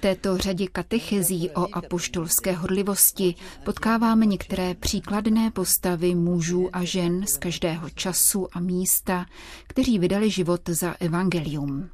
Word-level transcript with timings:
této 0.00 0.38
řadě 0.38 0.66
katechezí 0.66 1.50
o 1.50 1.66
apoštolské 1.72 2.52
hodlivosti 2.52 3.34
potkáváme 3.64 4.26
některé 4.26 4.74
příkladné 4.74 5.50
postavy 5.50 6.14
mužů 6.14 6.68
a 6.72 6.84
žen 6.84 7.26
z 7.26 7.36
každého 7.36 7.90
času 7.90 8.48
a 8.52 8.60
místa, 8.60 9.26
kteří 9.66 9.98
vydali 9.98 10.30
život 10.30 10.60
za 10.68 10.94
evangelium. 11.00 11.88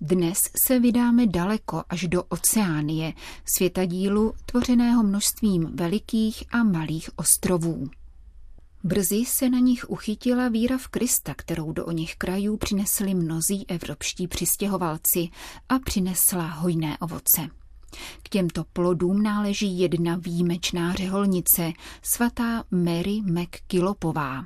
Dnes 0.00 0.38
se 0.66 0.78
vydáme 0.78 1.26
daleko 1.26 1.82
až 1.88 2.08
do 2.08 2.22
Oceánie, 2.22 3.12
světadílu 3.44 4.34
tvořeného 4.46 5.02
množstvím 5.02 5.70
velikých 5.74 6.44
a 6.52 6.62
malých 6.62 7.10
ostrovů. 7.16 7.90
Brzy 8.84 9.24
se 9.26 9.50
na 9.50 9.58
nich 9.58 9.90
uchytila 9.90 10.48
víra 10.48 10.78
v 10.78 10.88
Krista, 10.88 11.34
kterou 11.34 11.72
do 11.72 11.86
o 11.86 11.90
nich 11.90 12.16
krajů 12.16 12.56
přinesli 12.56 13.14
mnozí 13.14 13.64
evropští 13.68 14.28
přistěhovalci 14.28 15.28
a 15.68 15.78
přinesla 15.78 16.46
hojné 16.46 16.98
ovoce. 16.98 17.48
K 18.22 18.28
těmto 18.28 18.64
plodům 18.72 19.22
náleží 19.22 19.78
jedna 19.78 20.16
výjimečná 20.16 20.92
řeholnice, 20.94 21.72
svatá 22.02 22.64
Mary 22.70 23.20
McKillopová 23.22 24.44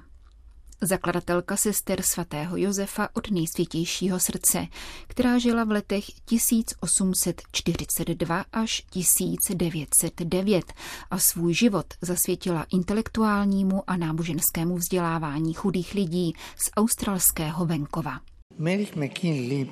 zakladatelka 0.80 1.56
sester 1.56 2.02
svatého 2.02 2.56
Josefa 2.56 3.08
od 3.12 3.30
nejsvětějšího 3.30 4.20
srdce, 4.20 4.66
která 5.06 5.38
žila 5.38 5.64
v 5.64 5.70
letech 5.70 6.04
1842 6.24 8.44
až 8.52 8.82
1909 8.90 10.72
a 11.10 11.18
svůj 11.18 11.54
život 11.54 11.86
zasvětila 12.00 12.66
intelektuálnímu 12.72 13.82
a 13.86 13.96
náboženskému 13.96 14.76
vzdělávání 14.76 15.54
chudých 15.54 15.94
lidí 15.94 16.32
z 16.56 16.70
australského 16.76 17.66
venkova. 17.66 18.20
Mary 18.58 18.88
McKinley 18.96 19.66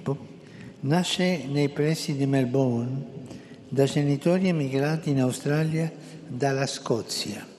nasce 0.82 1.38
nei 1.48 1.68
pressi 1.68 2.14
di 2.14 2.26
Melbourne 2.26 3.02
da 3.68 3.86
genitori 3.86 4.48
emigrati 4.48 5.10
in 5.10 5.22
Australia 5.22 5.90
dalla 6.28 6.66
Scozia. 6.66 7.51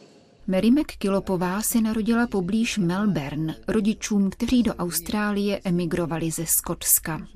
Mary 0.47 0.71
McKillopová 0.71 1.61
se 1.61 1.81
narodila 1.81 2.27
poblíž 2.27 2.77
Melbourne 2.77 3.55
rodičům, 3.67 4.29
kteří 4.29 4.63
do 4.63 4.75
Austrálie 4.75 5.61
emigrovali 5.63 6.31
ze 6.31 6.45
Skotska. 6.45 7.27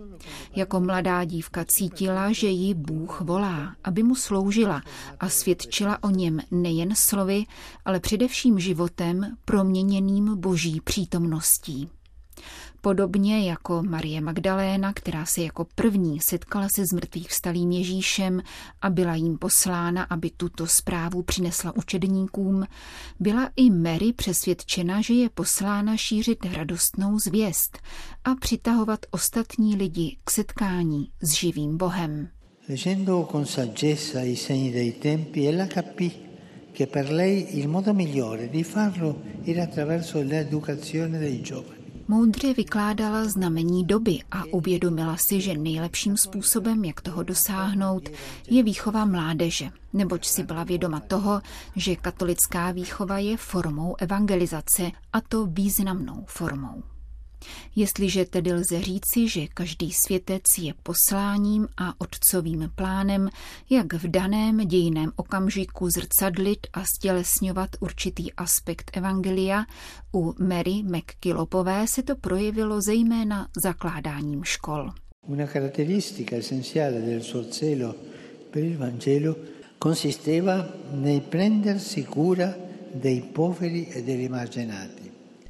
Jako 0.55 0.79
mladá 0.79 1.23
dívka 1.23 1.65
cítila, 1.67 2.31
že 2.31 2.47
ji 2.47 2.73
Bůh 2.73 3.21
volá, 3.21 3.75
aby 3.83 4.03
mu 4.03 4.15
sloužila 4.15 4.81
a 5.19 5.29
svědčila 5.29 6.03
o 6.03 6.09
něm 6.09 6.39
nejen 6.51 6.95
slovy, 6.95 7.45
ale 7.85 7.99
především 7.99 8.59
životem 8.59 9.37
proměněným 9.45 10.37
boží 10.37 10.81
přítomností. 10.81 11.89
Podobně 12.81 13.49
jako 13.49 13.83
Marie 13.83 14.21
Magdaléna, 14.21 14.93
která 14.93 15.25
se 15.25 15.41
jako 15.41 15.67
první 15.75 16.19
setkala 16.19 16.69
se 16.69 16.85
zmrtvých 16.85 17.29
vstalým 17.29 17.71
Ježíšem 17.71 18.41
a 18.81 18.89
byla 18.89 19.15
jim 19.15 19.37
poslána, 19.37 20.03
aby 20.03 20.31
tuto 20.37 20.67
zprávu 20.67 21.21
přinesla 21.21 21.75
učedníkům, 21.75 22.65
byla 23.19 23.49
i 23.55 23.69
Mary 23.69 24.13
přesvědčena, 24.13 25.01
že 25.01 25.13
je 25.13 25.29
poslána 25.29 25.97
šířit 25.97 26.45
radostnou 26.53 27.19
zvěst 27.19 27.77
a 28.23 28.35
přitahovat 28.35 28.99
ostatní 29.11 29.75
lidi 29.75 30.17
k 30.23 30.31
setkání 30.31 31.11
s 31.21 31.33
živým 31.33 31.77
Bohem. 31.77 32.29
Leggendo 32.69 33.23
con 33.31 33.45
saggezza 33.45 34.21
i 34.21 34.35
segni 34.35 34.71
dei 34.71 34.91
tempi, 34.91 35.47
ella 35.47 35.67
capì 35.67 36.11
che 36.73 36.85
per 36.85 37.11
lei 37.11 37.57
il 37.59 37.67
modo 37.69 37.93
migliore 37.93 38.49
di 38.49 38.63
farlo 38.63 39.21
era 39.43 39.63
attraverso 39.63 40.21
l'educazione 40.21 41.17
dei 41.17 41.41
giovani. 41.41 41.76
Moudře 42.09 42.53
vykládala 42.53 43.25
znamení 43.25 43.85
doby 43.85 44.19
a 44.31 44.43
uvědomila 44.51 45.17
si, 45.17 45.41
že 45.41 45.57
nejlepším 45.57 46.17
způsobem, 46.17 46.85
jak 46.85 47.01
toho 47.01 47.23
dosáhnout, 47.23 48.09
je 48.49 48.63
výchova 48.63 49.05
mládeže, 49.05 49.69
neboť 49.93 50.25
si 50.25 50.43
byla 50.43 50.63
vědoma 50.63 50.99
toho, 50.99 51.41
že 51.75 51.95
katolická 51.95 52.71
výchova 52.71 53.17
je 53.17 53.37
formou 53.37 53.95
evangelizace 53.99 54.91
a 55.13 55.21
to 55.21 55.45
významnou 55.45 56.25
formou. 56.27 56.83
Jestliže 57.75 58.25
tedy 58.25 58.53
lze 58.53 58.81
říci, 58.81 59.29
že 59.29 59.47
každý 59.47 59.91
světec 60.05 60.43
je 60.61 60.73
posláním 60.83 61.67
a 61.77 61.93
otcovým 61.97 62.71
plánem, 62.75 63.29
jak 63.69 63.93
v 63.93 64.07
daném 64.07 64.57
dějiném 64.57 65.11
okamžiku 65.15 65.89
zrcadlit 65.89 66.67
a 66.73 66.83
stělesňovat 66.85 67.69
určitý 67.79 68.33
aspekt 68.33 68.91
evangelia, 68.93 69.65
u 70.13 70.33
Mary 70.39 70.83
McKillopové 70.83 71.87
se 71.87 72.03
to 72.03 72.15
projevilo 72.15 72.81
zejména 72.81 73.47
zakládáním 73.63 74.43
škol. 74.43 74.91
Una 75.27 75.45
caratteristica 75.45 76.35
essenziale 76.35 77.01
del 77.01 77.21
suo 77.21 77.43
zelo 77.43 77.95
per 78.51 78.63
il 78.63 78.77
Vangelo 78.77 79.35
consisteva 79.77 80.67
nel 80.91 81.21
prendersi 81.21 82.03
cura 82.03 82.55
dei 82.93 83.21
poveri 83.21 83.87
e 83.89 84.03
degli 84.03 84.23
emarginati. 84.23 85.06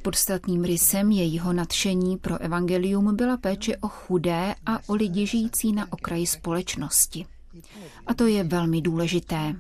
Podstatným 0.08 0.64
rysem 0.64 1.12
jejího 1.12 1.54
nadšení 1.54 2.18
pro 2.18 2.42
evangelium 2.42 3.16
byla 3.16 3.38
péče 3.38 3.78
o 3.78 3.88
chudé 3.88 4.56
a 4.66 4.80
o 4.90 4.96
lidi 4.96 5.28
žijící 5.28 5.74
na 5.74 5.92
okraji 5.92 6.28
společnosti. 6.28 7.26
A 8.06 8.14
to 8.14 8.28
je 8.28 8.44
velmi 8.44 8.82
důležité. 8.82 9.56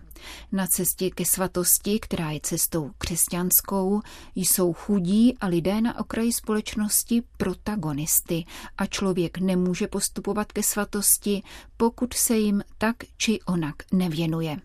Na 0.52 0.68
cestě 0.68 1.10
ke 1.10 1.26
svatosti, 1.26 2.00
která 2.00 2.32
je 2.32 2.40
cestou 2.44 2.92
křesťanskou, 2.98 4.02
jsou 4.36 4.74
chudí 4.74 5.38
a 5.38 5.48
lidé 5.48 5.82
na 5.82 6.00
okraji 6.00 6.34
společnosti 6.34 7.24
protagonisty 7.38 8.46
a 8.78 8.86
člověk 8.86 9.38
nemůže 9.38 9.88
postupovat 9.88 10.52
ke 10.52 10.64
svatosti, 10.64 11.44
pokud 11.78 12.14
se 12.14 12.38
jim 12.38 12.64
tak 12.78 12.96
či 13.18 13.40
onak 13.42 13.76
nevěnuje. 13.92 14.58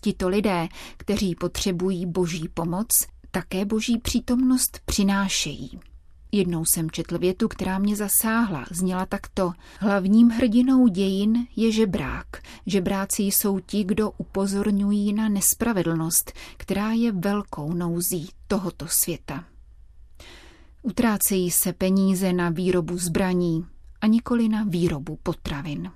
Tito 0.00 0.28
lidé, 0.28 0.68
kteří 0.96 1.34
potřebují 1.34 2.06
boží 2.06 2.48
pomoc, 2.54 3.13
také 3.34 3.64
boží 3.64 3.98
přítomnost 3.98 4.80
přinášejí. 4.84 5.80
Jednou 6.32 6.64
jsem 6.64 6.90
četl 6.90 7.18
větu, 7.18 7.48
která 7.48 7.78
mě 7.78 7.96
zasáhla. 7.96 8.64
Zněla 8.70 9.06
takto. 9.06 9.52
Hlavním 9.78 10.28
hrdinou 10.28 10.88
dějin 10.88 11.46
je 11.56 11.72
žebrák. 11.72 12.26
Žebráci 12.66 13.22
jsou 13.22 13.60
ti, 13.60 13.84
kdo 13.84 14.10
upozorňují 14.10 15.12
na 15.12 15.28
nespravedlnost, 15.28 16.32
která 16.56 16.92
je 16.92 17.12
velkou 17.12 17.72
nouzí 17.72 18.28
tohoto 18.48 18.86
světa. 18.88 19.44
Utrácejí 20.82 21.50
se 21.50 21.72
peníze 21.72 22.32
na 22.32 22.48
výrobu 22.48 22.98
zbraní 22.98 23.66
a 24.00 24.06
nikoli 24.06 24.48
na 24.48 24.64
výrobu 24.64 25.18
potravin. 25.22 25.90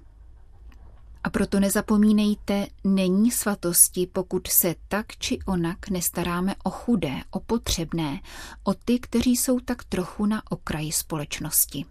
A 1.24 1.30
proto 1.30 1.60
nezapomínejte, 1.60 2.66
není 2.84 3.30
svatosti, 3.30 4.06
pokud 4.06 4.46
se 4.48 4.74
tak 4.88 5.06
či 5.18 5.38
onak 5.46 5.88
nestaráme 5.88 6.54
o 6.64 6.70
chudé, 6.70 7.22
o 7.30 7.40
potřebné, 7.40 8.20
o 8.64 8.74
ty, 8.74 8.98
kteří 8.98 9.36
jsou 9.36 9.60
tak 9.60 9.84
trochu 9.84 10.26
na 10.26 10.42
okraji 10.50 10.92
společnosti. 10.92 11.84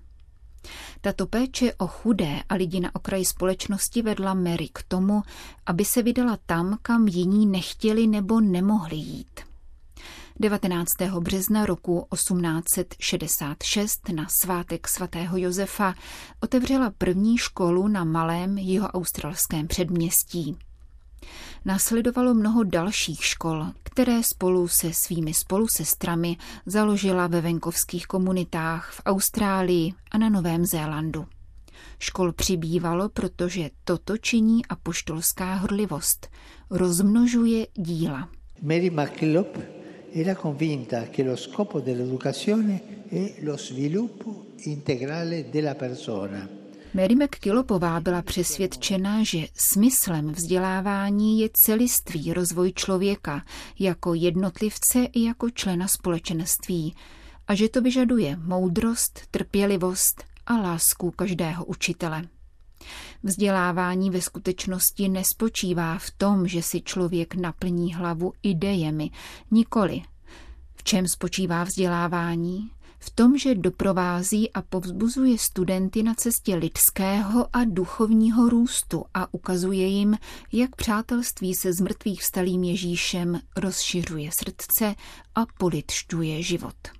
Tato 1.01 1.27
péče 1.27 1.73
o 1.73 1.87
chudé 1.87 2.43
a 2.49 2.55
lidi 2.55 2.79
na 2.79 2.95
okraji 2.95 3.25
společnosti 3.25 4.01
vedla 4.01 4.33
Mary 4.33 4.69
k 4.73 4.83
tomu, 4.87 5.23
aby 5.65 5.85
se 5.85 6.03
vydala 6.03 6.37
tam, 6.45 6.77
kam 6.81 7.07
jiní 7.07 7.45
nechtěli 7.45 8.07
nebo 8.07 8.41
nemohli 8.41 8.95
jít. 8.95 9.39
19. 10.39 10.87
března 11.19 11.65
roku 11.65 12.07
1866 12.13 14.09
na 14.09 14.27
svátek 14.29 14.87
svatého 14.87 15.37
Josefa 15.37 15.95
otevřela 16.41 16.93
první 16.97 17.37
školu 17.37 17.87
na 17.87 18.03
malém 18.03 18.57
jihoaustralském 18.57 19.67
předměstí. 19.67 20.57
Následovalo 21.65 22.33
mnoho 22.33 22.63
dalších 22.63 23.25
škol, 23.25 23.65
které 23.83 24.23
spolu 24.23 24.67
se 24.67 24.93
svými 24.93 25.33
spolusestrami 25.33 26.37
založila 26.65 27.27
ve 27.27 27.41
venkovských 27.41 28.07
komunitách 28.07 28.91
v 28.91 29.01
Austrálii 29.05 29.93
a 30.11 30.17
na 30.17 30.29
Novém 30.29 30.65
Zélandu. 30.65 31.25
Škol 31.99 32.31
přibývalo, 32.33 33.09
protože 33.09 33.69
toto 33.83 34.17
činí 34.17 34.65
apoštolská 34.65 35.55
horlivost. 35.55 36.27
Rozmnožuje 36.69 37.67
díla. 37.73 38.29
Mary 38.61 38.89
McKillop 38.89 39.76
era 40.19 40.35
convinta 40.35 41.09
che 41.09 41.23
lo 41.23 41.35
scopo 41.35 41.79
dell'educazione 41.79 43.05
è 43.07 43.35
lo 43.41 43.55
sviluppo 43.55 44.47
integrale 44.63 45.49
della 45.49 45.75
persona. 45.75 46.49
Mary 46.93 47.15
McKillopová 47.15 47.99
byla 47.99 48.21
přesvědčena, 48.21 49.23
že 49.23 49.47
smyslem 49.53 50.31
vzdělávání 50.31 51.39
je 51.39 51.49
celistvý 51.53 52.33
rozvoj 52.33 52.73
člověka 52.73 53.45
jako 53.79 54.13
jednotlivce 54.13 55.03
i 55.13 55.23
jako 55.23 55.49
člena 55.49 55.87
společenství 55.87 56.95
a 57.47 57.55
že 57.55 57.69
to 57.69 57.81
vyžaduje 57.81 58.37
moudrost, 58.43 59.21
trpělivost 59.31 60.23
a 60.45 60.57
lásku 60.57 61.11
každého 61.11 61.65
učitele. 61.65 62.36
Vzdělávání 63.23 64.09
ve 64.09 64.21
skutečnosti 64.21 65.09
nespočívá 65.09 65.97
v 65.97 66.11
tom, 66.11 66.47
že 66.47 66.61
si 66.61 66.81
člověk 66.81 67.35
naplní 67.35 67.93
hlavu 67.93 68.33
idejemi, 68.43 69.09
nikoli. 69.51 70.01
V 70.75 70.83
čem 70.83 71.07
spočívá 71.07 71.63
vzdělávání? 71.63 72.69
v 72.99 73.09
tom, 73.09 73.37
že 73.37 73.55
doprovází 73.55 74.51
a 74.51 74.61
povzbuzuje 74.61 75.37
studenty 75.37 76.03
na 76.03 76.13
cestě 76.13 76.55
lidského 76.55 77.47
a 77.53 77.63
duchovního 77.65 78.49
růstu 78.49 79.05
a 79.13 79.33
ukazuje 79.33 79.87
jim, 79.87 80.17
jak 80.51 80.75
přátelství 80.75 81.55
se 81.55 81.73
zmrtvých 81.73 82.21
vstalým 82.21 82.63
Ježíšem 82.63 83.39
rozšiřuje 83.57 84.31
srdce 84.31 84.95
a 85.35 85.45
politšťuje 85.57 86.43
život. 86.43 86.96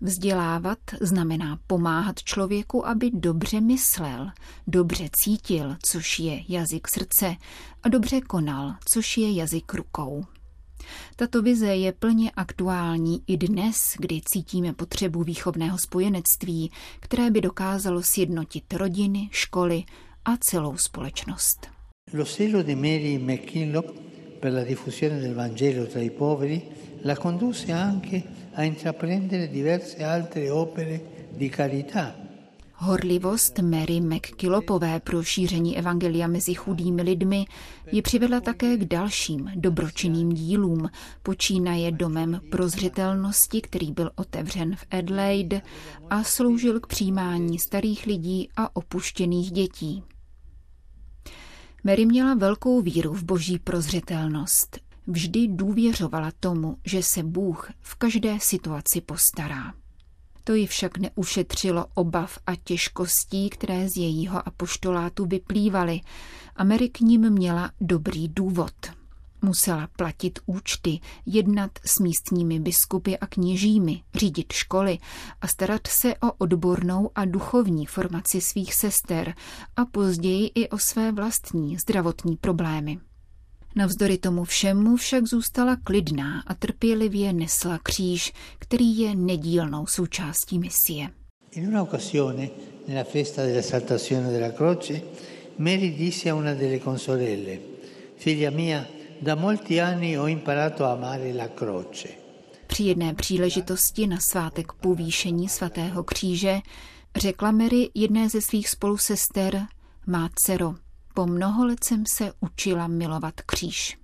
Vzdělávat 0.00 0.78
znamená 1.00 1.58
pomáhat 1.66 2.22
člověku, 2.22 2.86
aby 2.86 3.10
dobře 3.14 3.60
myslel, 3.60 4.30
dobře 4.66 5.08
cítil, 5.12 5.76
což 5.82 6.18
je 6.18 6.42
jazyk 6.48 6.88
srdce, 6.88 7.36
a 7.82 7.88
dobře 7.88 8.20
konal, 8.20 8.74
což 8.84 9.16
je 9.16 9.32
jazyk 9.32 9.74
rukou. 9.74 10.24
Tato 11.16 11.42
vize 11.42 11.76
je 11.76 11.92
plně 11.92 12.30
aktuální 12.30 13.22
i 13.26 13.36
dnes, 13.36 13.76
kdy 13.98 14.20
cítíme 14.24 14.72
potřebu 14.72 15.22
výchovného 15.22 15.78
spojenectví, 15.78 16.70
které 17.00 17.30
by 17.30 17.40
dokázalo 17.40 18.02
sjednotit 18.02 18.72
rodiny, 18.72 19.28
školy 19.32 19.84
a 20.24 20.36
celou 20.36 20.76
společnost. 20.76 21.66
Lo 22.12 22.62
di 22.62 22.74
Mary 22.74 23.18
per 24.44 24.52
la 24.52 24.62
diffusione 24.62 25.18
del 25.20 25.32
Vangelo 25.32 25.86
tra 25.86 26.00
i 26.00 26.10
poveri 26.10 26.62
la 27.00 27.16
condusse 27.16 27.72
anche 27.72 28.22
a 28.52 28.62
intraprendere 28.62 29.48
diverse 29.48 30.04
altre 30.04 30.50
opere 30.50 31.28
di 31.30 31.48
carità 31.48 32.14
Horlivost 32.74 33.60
Mary 33.60 34.00
McKillopové 34.00 35.00
pro 35.00 35.22
šíření 35.22 35.78
evangelia 35.78 36.26
mezi 36.26 36.54
chudými 36.54 37.02
lidmi 37.02 37.44
ji 37.92 38.02
přivedla 38.02 38.40
také 38.40 38.76
k 38.76 38.84
dalším 38.84 39.50
dobročinným 39.54 40.32
dílům, 40.32 40.90
počínaje 41.22 41.92
domem 41.92 42.40
prozřetelnosti, 42.50 43.60
který 43.60 43.92
byl 43.92 44.10
otevřen 44.14 44.76
v 44.76 44.86
Adelaide 44.90 45.62
a 46.10 46.24
sloužil 46.24 46.80
k 46.80 46.86
přijímání 46.86 47.58
starých 47.58 48.06
lidí 48.06 48.48
a 48.56 48.76
opuštěných 48.76 49.50
dětí. 49.50 50.02
Mary 51.86 52.06
měla 52.06 52.34
velkou 52.34 52.80
víru 52.80 53.12
v 53.12 53.24
boží 53.24 53.58
prozřetelnost. 53.58 54.78
Vždy 55.06 55.48
důvěřovala 55.48 56.32
tomu, 56.40 56.76
že 56.84 57.02
se 57.02 57.22
Bůh 57.22 57.70
v 57.80 57.94
každé 57.94 58.38
situaci 58.40 59.00
postará. 59.00 59.74
To 60.44 60.54
ji 60.54 60.66
však 60.66 60.98
neušetřilo 60.98 61.86
obav 61.94 62.38
a 62.46 62.56
těžkostí, 62.56 63.50
které 63.50 63.88
z 63.88 63.96
jejího 63.96 64.48
apoštolátu 64.48 65.26
vyplývaly. 65.26 66.00
Mary 66.64 66.88
k 66.88 67.00
ním 67.00 67.30
měla 67.30 67.72
dobrý 67.80 68.28
důvod. 68.28 68.74
Musela 69.44 69.88
platit 69.96 70.38
účty, 70.46 71.00
jednat 71.26 71.70
s 71.86 71.98
místními 71.98 72.60
biskupy 72.60 73.14
a 73.16 73.26
kněžími, 73.26 74.02
řídit 74.14 74.52
školy 74.52 74.98
a 75.40 75.48
starat 75.48 75.86
se 75.86 76.14
o 76.14 76.32
odbornou 76.38 77.10
a 77.14 77.24
duchovní 77.24 77.86
formaci 77.86 78.40
svých 78.40 78.74
sester 78.74 79.34
a 79.76 79.84
později 79.84 80.50
i 80.54 80.68
o 80.68 80.78
své 80.78 81.12
vlastní 81.12 81.78
zdravotní 81.78 82.36
problémy. 82.36 82.98
Navzdory 83.76 84.18
tomu 84.18 84.44
všemu 84.44 84.96
však 84.96 85.26
zůstala 85.26 85.76
klidná 85.84 86.42
a 86.46 86.54
trpělivě 86.54 87.32
nesla 87.32 87.78
kříž, 87.82 88.32
který 88.58 88.98
je 88.98 89.14
nedílnou 89.14 89.86
součástí 89.86 90.58
misie. 90.58 91.08
In 91.50 91.68
una 91.68 91.82
occasione, 91.82 92.48
nella 92.88 93.04
festa 93.04 93.42
dell'esaltazione 93.42 94.30
della 94.30 94.50
croce, 94.50 95.02
Mary 95.58 95.90
disse 95.90 96.30
a 96.30 96.34
una 96.34 96.54
delle 96.54 96.78
consorelle, 96.80 97.58
figlia 98.16 98.50
mia, 98.50 98.86
Při 102.66 102.82
jedné 102.82 103.14
příležitosti 103.14 104.06
na 104.06 104.20
svátek 104.20 104.72
povýšení 104.72 105.48
svatého 105.48 106.04
kříže 106.04 106.60
řekla 107.16 107.50
Mary 107.50 107.90
jedné 107.94 108.28
ze 108.28 108.40
svých 108.40 108.68
spolusester, 108.68 109.66
má 110.06 110.30
dcero, 110.34 110.74
po 111.14 111.26
mnoho 111.26 111.66
let 111.66 111.84
jsem 111.84 112.04
se 112.06 112.32
učila 112.40 112.86
milovat 112.86 113.34
kříž. 113.46 113.98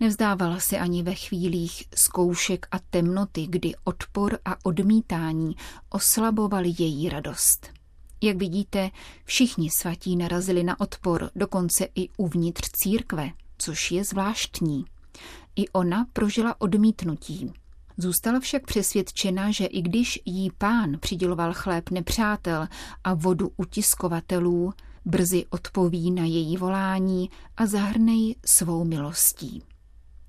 Nevzdávala 0.00 0.60
se 0.60 0.78
ani 0.78 1.02
ve 1.02 1.14
chvílích 1.14 1.84
zkoušek 1.94 2.66
a 2.70 2.78
temnoty, 2.78 3.46
kdy 3.46 3.72
odpor 3.84 4.38
a 4.44 4.56
odmítání 4.62 5.56
oslabovali 5.90 6.72
její 6.78 7.08
radost. 7.08 7.66
Jak 8.22 8.36
vidíte, 8.36 8.90
všichni 9.24 9.70
svatí 9.70 10.16
narazili 10.16 10.64
na 10.64 10.80
odpor, 10.80 11.30
dokonce 11.34 11.88
i 11.94 12.08
uvnitř 12.16 12.70
církve, 12.72 13.30
což 13.58 13.90
je 13.90 14.04
zvláštní. 14.04 14.84
I 15.56 15.68
ona 15.68 16.06
prožila 16.12 16.60
odmítnutí. 16.60 17.52
Zůstala 17.96 18.40
však 18.40 18.66
přesvědčena, 18.66 19.50
že 19.50 19.66
i 19.66 19.82
když 19.82 20.20
jí 20.24 20.50
pán 20.58 20.96
přiděloval 21.00 21.52
chléb 21.54 21.90
nepřátel 21.90 22.68
a 23.04 23.14
vodu 23.14 23.50
utiskovatelů, 23.56 24.72
brzy 25.04 25.46
odpoví 25.50 26.10
na 26.10 26.24
její 26.24 26.56
volání 26.56 27.30
a 27.56 27.66
zahrne 27.66 28.12
ji 28.12 28.34
svou 28.44 28.84
milostí. 28.84 29.62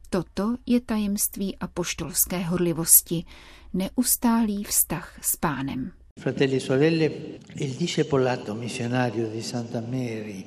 Toto 0.09 0.55
je 0.65 0.81
tajemství 0.81 1.57
apoštolské 1.57 2.37
horlivosti, 2.37 3.25
neustálý 3.73 4.63
vztah 4.63 5.19
s 5.21 5.35
pánem. 5.35 5.91
Fratelli 6.19 6.59
sorelle, 6.59 7.05
il 7.55 7.77
discepolato 7.77 8.55
missionario 8.55 9.29
di 9.29 9.43
Santa 9.43 9.81
Mary 9.81 10.43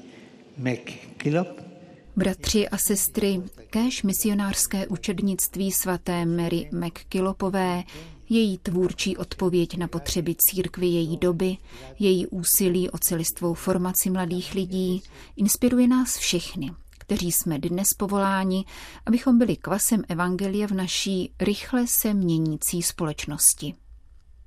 McKillop 0.56 1.69
Bratři 2.16 2.68
a 2.68 2.78
sestry, 2.78 3.42
kéž 3.70 4.02
misionářské 4.02 4.86
učednictví 4.86 5.72
svaté 5.72 6.26
Mary 6.26 6.70
McKillopové 6.72 7.82
její 8.28 8.58
tvůrčí 8.58 9.16
odpověď 9.16 9.76
na 9.76 9.88
potřeby 9.88 10.34
církvy 10.38 10.86
její 10.86 11.16
doby, 11.16 11.56
její 11.98 12.26
úsilí 12.26 12.90
o 12.90 12.98
celistvou 12.98 13.54
formaci 13.54 14.10
mladých 14.10 14.54
lidí, 14.54 15.02
inspiruje 15.36 15.88
nás 15.88 16.16
všechny, 16.16 16.70
kteří 16.90 17.32
jsme 17.32 17.58
dnes 17.58 17.88
povoláni, 17.96 18.64
abychom 19.06 19.38
byli 19.38 19.56
kvasem 19.56 20.02
Evangelia 20.08 20.66
v 20.66 20.72
naší 20.72 21.32
rychle 21.40 21.86
se 21.86 22.14
měnící 22.14 22.82
společnosti. 22.82 23.74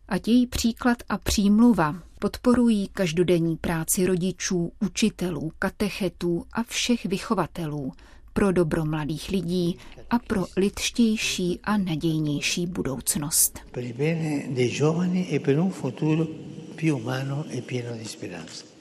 Ať 0.07 0.27
její 0.27 0.47
příklad 0.47 0.97
a 1.09 1.17
přímluva 1.17 1.95
podporují 2.23 2.87
každodenní 2.87 3.57
práci 3.57 4.05
rodičů, 4.05 4.71
učitelů, 4.79 5.51
katechetů 5.59 6.45
a 6.53 6.63
všech 6.63 7.05
vychovatelů, 7.05 7.91
pro 8.33 8.51
dobro 8.51 8.85
mladých 8.85 9.29
lidí 9.29 9.77
a 10.09 10.19
pro 10.19 10.45
lidštější 10.57 11.59
a 11.63 11.77
nadějnější 11.77 12.67
budoucnost. 12.67 13.59
E 15.31 15.39
per 15.39 15.59
un 15.59 15.69
futuro 15.71 16.27
più 16.75 16.97
umano 16.97 17.45
e 17.57 17.61
pieno 17.61 17.97
di 17.97 18.05
speranza. 18.05 18.72